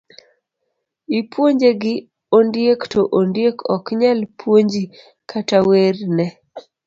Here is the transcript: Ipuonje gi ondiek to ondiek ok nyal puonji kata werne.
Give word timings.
Ipuonje 1.17 1.69
gi 1.81 1.93
ondiek 2.37 2.79
to 2.91 3.01
ondiek 3.19 3.57
ok 3.73 3.85
nyal 3.99 4.19
puonji 4.39 4.83
kata 5.29 5.57
werne. 5.67 6.25